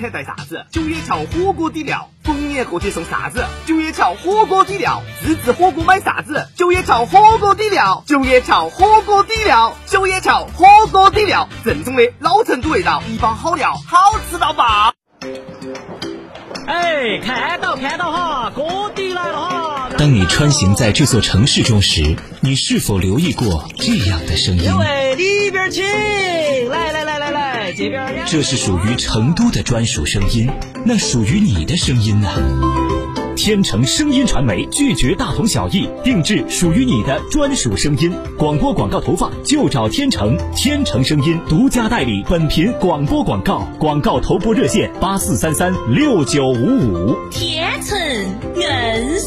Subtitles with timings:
[0.00, 0.64] 成都特产带啥子？
[0.70, 3.44] 九叶桥火锅底料，逢年过节送啥子？
[3.66, 6.48] 九叶桥火锅底料，自制火锅买啥子？
[6.56, 14.94] 九叶桥火锅底料，九叶桥火锅底料，九叶桥火锅底料，正宗的老成都味道，一包好料，好吃到爆！
[16.66, 19.90] 哎，看到看到哈，锅底来了哈！
[19.98, 24.70] 当你穿行在这座城市中时，你是否留意过这样的声音？
[24.70, 25.84] 各位里边请，
[26.68, 26.99] 来来，
[28.26, 28.42] 这。
[28.42, 30.50] 是属于成都的专属声音，
[30.84, 32.28] 那属于你的声音呢？
[33.36, 38.12] 天成声音传媒拒绝大同小异，定制属于你的专属声音。
[38.36, 47.16] 广播广告投放就找天成，天成声音独家代理本频广播广告，广告投播热线八四三三六九五五。
[47.30, 47.98] 天成
[48.56, 49.18] 硬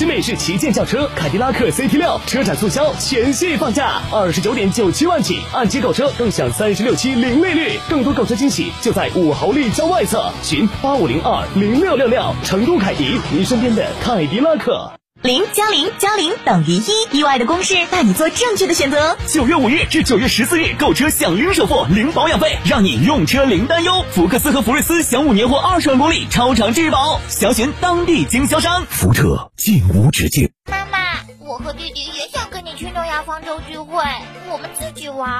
[0.00, 14.99] 新美式旗舰轿车凯迪拉克 CT6 车展促销，全系放价二十九点九七万起，按揭购车更享三十六期零利率，更多购车惊喜就在五豪立交外侧，群八五零二零六六六，成都凯迪，您身边的凯迪拉克。
[15.22, 19.18] 零加零加零等于一，意外的公式带你做正确的选择。
[19.26, 24.02] 九月五日至九月十四日购车享零首付、零保养费，让你用车零担忧。
[24.10, 28.86] 福克斯和福睿斯享五年或二十万公里超长质保，详询当地经销商。
[28.88, 30.50] 福特进无止境。
[30.70, 30.98] 妈妈，
[31.38, 34.02] 我和弟弟也想跟你去诺亚方舟聚会，
[34.50, 35.30] 我们自己玩。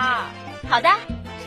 [0.68, 0.90] 好的。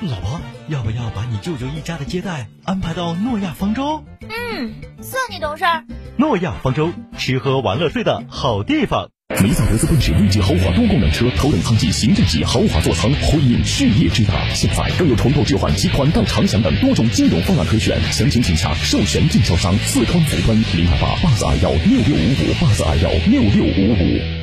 [0.02, 4.04] 老婆，要不要把你舅舅一家的接待安排到诺亚方舟？
[4.22, 4.74] 嗯，
[5.04, 5.84] 算你懂事儿。
[6.16, 9.10] 诺亚方舟，吃喝玩乐睡的好地方。
[9.42, 14.48] 梅赛德斯奔驰 E 级豪华多功能车，头等舱级、行政级豪华座舱，辉映事业之大。
[14.54, 24.43] 现在更有重构置换及款待长享等多种金融方案可选，详情请洽授权经销商四川福端零二八八四二幺六六五五八四二幺六六五五。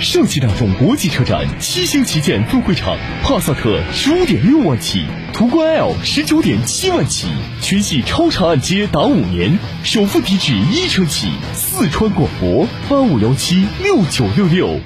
[0.00, 5.04] 上汽大众国际车展七星旗舰分会场，帕萨特十五点六万起，
[5.34, 7.28] 途观 L 十九点七万起，
[7.60, 11.28] 全系超长按揭达五年，首付低至一成起。
[11.52, 14.80] 四川广博八五幺七六九六六。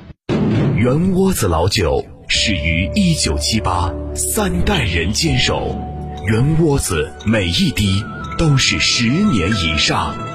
[0.77, 5.81] 圆窝子老酒始于一九七八，三代人坚守，
[6.27, 8.03] 圆窝子每一滴
[8.37, 10.34] 都是十年以上。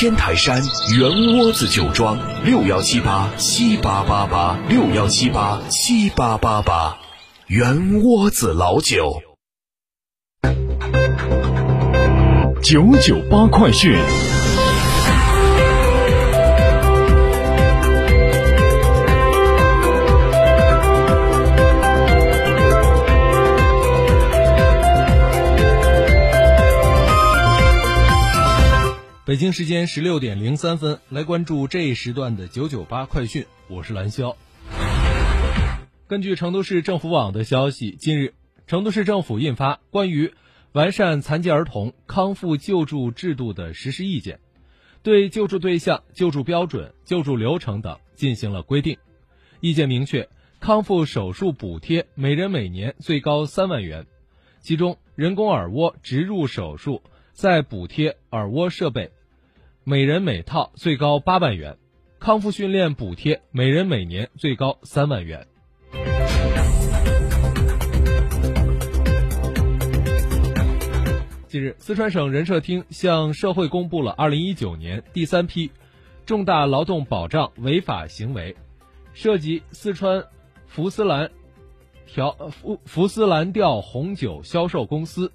[0.00, 0.62] 天台山
[0.96, 6.98] 圆窝子酒庄六幺七八七八八八六幺七八七八八八，
[7.48, 9.20] 圆窝子老酒。
[12.62, 14.37] 九九八快讯。
[29.28, 34.34] 北京时间十六点零三分，来关注这一时段的九九八快讯，我是蓝霄。
[36.06, 38.32] 根据成都市政府网的消息，近日，
[38.66, 40.32] 成都市政府印发关于
[40.72, 44.40] 完善残疾儿童康复救助制度的实施意见，
[45.02, 48.96] 对救助对象、救助标准、救助流程等进行了规定。
[49.60, 50.26] 意见明确，
[50.58, 54.06] 康复手术补贴每人每年最高三万元，
[54.62, 57.02] 其中人工耳蜗植入手术
[57.34, 59.12] 再补贴耳蜗设备。
[59.90, 61.78] 每人每套最高八万元，
[62.20, 65.48] 康复训练补贴每人每年最高三万元。
[71.46, 75.70] 近日，四川省人社厅向社会公布了二零一九年第三批
[76.26, 78.54] 重大劳动保障违法行为，
[79.14, 80.22] 涉及四川
[80.66, 81.30] 福斯兰
[82.04, 85.32] 调福福斯蓝调红酒销售公司、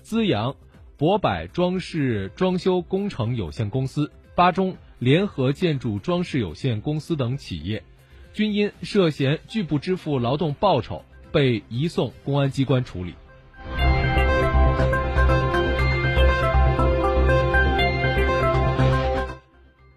[0.00, 0.54] 资阳。
[0.98, 7.84] 博柏装饰装修工程有限公司、巴中联合建筑装饰有限公司等企业，
[8.32, 13.14] 均因涉嫌拒不支付劳动报酬，被移送公安机关处理。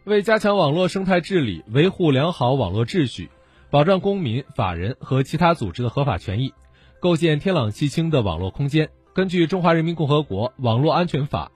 [0.04, 3.30] 为加强网络生态治理，维护良好网络秩序，
[3.70, 6.54] 保障公民、法人和其他组织的合法权益，
[7.00, 8.90] 构建天朗气清的网络空间。
[9.14, 11.52] 根据《中华人民共和国网络安全法》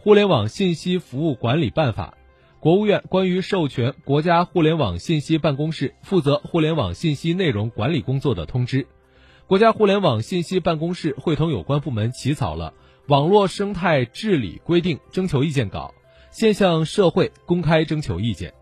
[0.02, 2.14] 《互联网信息服务管理办法》。
[2.58, 8.88] 国务院关于授权国家互联网信息办公室负责互联网信息内容管理工作的通知，
[9.46, 12.74] 国家互联网信息办公室会同有关部门起草了
[13.12, 15.94] 《网络生态治理规定》征求意见稿，
[16.32, 18.52] 现向社会公开征求意见。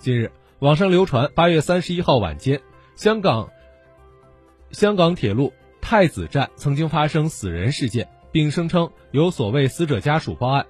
[0.00, 2.60] 近日，网上流传八月三十一号晚间，
[2.94, 3.50] 香港
[4.72, 5.54] 香港铁路。
[5.80, 10.66] 太子站曾经发生死人事件，并声称有所谓死者家属报案。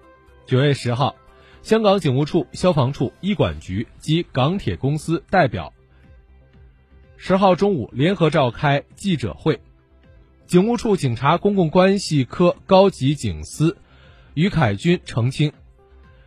[0.46, 1.16] 九月十号，
[1.62, 5.74] 香港警务处、消防处、医管局及港铁公司代表
[7.16, 9.60] 十号中午联合召开记者会。
[10.46, 13.76] 警务处警察公共关系科高级警司
[14.34, 15.52] 于凯军澄清，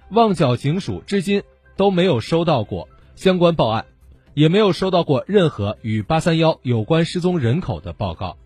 [0.09, 1.41] 旺角警署至今
[1.77, 3.85] 都没有收到过相关报案，
[4.33, 8.37] 也没有收到过任何与八三幺有关失踪人口的报告。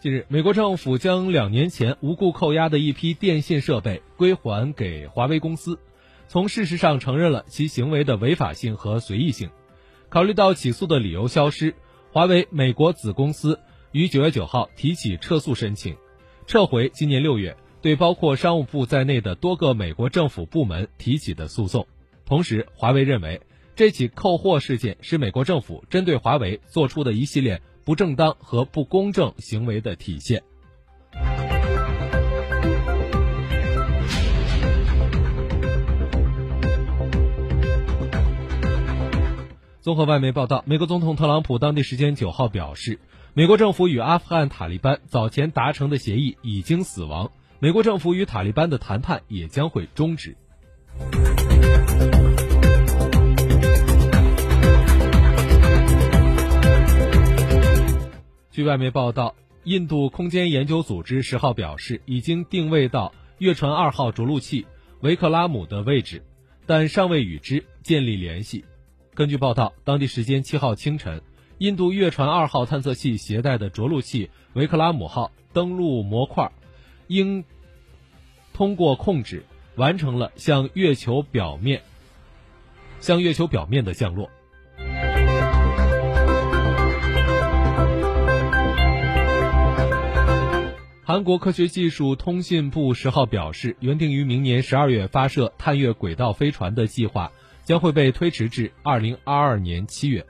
[0.00, 5.80] 近日，美国政府将两年前无故扣押的一批电信设备归还给华为公司，
[6.28, 9.50] 从事实上承认了其行为的违法性和随意性。
[10.08, 11.74] 考虑到起诉的理由消失，
[12.12, 13.58] 华为美国子公司
[13.90, 15.96] 于九月九号提起撤诉申请，
[16.46, 17.56] 撤回今年六月
[17.86, 21.86] 对包括商务部在内的多个美国政府部门提起的诉讼。
[22.24, 23.40] 同时，华为认为
[23.76, 27.62] 这起扣货事件是美国政府针对华为做出的一系列。
[27.84, 30.42] 不正当和不公正行为的体现。
[39.80, 42.98] 综合外媒报道，美国总统特朗普当地时间九号表示，
[43.34, 50.36] 美国政府与阿富汗塔利班早前达成的协议已经死亡，美国政府与塔利班的谈判也将会终止。
[58.50, 64.66] 据外媒报道，印度空间研究组织十号表示，已经定位到月船二号着陆器
[65.00, 66.22] 维克拉姆的位置，
[66.66, 68.66] 但尚未与之建立联系。
[69.14, 71.22] 根据报道，当地时间七号清晨，
[71.56, 76.52] 印度月船二号探测器携带的着陆器维克拉姆号登陆模块，
[77.08, 77.44] 应
[78.52, 79.44] 通过控制
[79.76, 81.82] 完成了向月球表面
[83.00, 84.30] 向月球表面的降落。
[91.04, 97.30] 韩国科学技术通信部十号表示，原定于明年十二月发射探月轨道飞船的计划
[97.62, 100.26] 将会被推迟至二零二二年七月。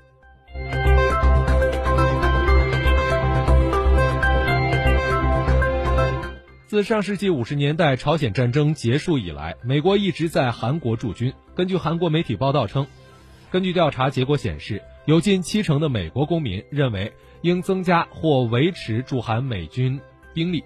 [6.66, 11.32] 自上世纪五十年代朝鲜战争结束以来，美国一直在韩国驻军。
[11.54, 12.88] 根据韩国媒体报道称，
[13.52, 20.00] 根据调查结果显示，有近七成的美国公民认为应增加或维持驻韩美军。
[20.34, 20.64] 兵力，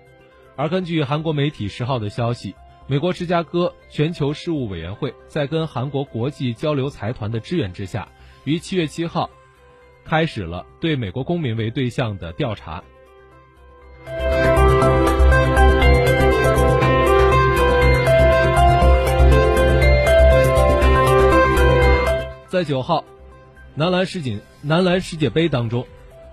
[0.56, 2.54] 而根据韩国媒体十号的消息，
[2.86, 8.08] 美国芝加哥全球事务委员会在跟韩国国际交流财团的支援之下，
[8.44, 9.28] 于七月七号
[10.02, 12.82] 开始了对美国公民为对象的调查。
[22.50, 23.04] 在九号，
[23.76, 25.86] 男篮世锦男篮世界杯当中。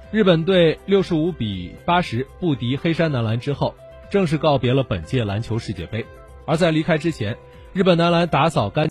[0.10, 3.76] 日本队六十五比八十不敌黑山男篮之后，
[4.10, 6.04] 正式告别了本届篮球世界杯。
[6.48, 7.38] 而在离开之前，
[7.72, 8.84] 日本男篮打扫干。